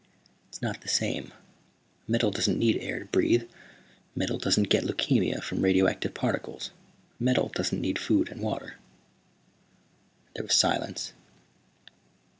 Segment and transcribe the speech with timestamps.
[0.49, 1.31] "It's not the same.
[2.07, 3.47] Metal doesn't need air to breathe.
[4.15, 6.71] Metal doesn't get leukemia from radioactive particles.
[7.19, 8.77] Metal doesn't need food and water."
[10.33, 11.13] There was silence.